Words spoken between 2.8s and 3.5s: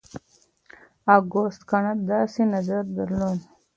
درلود.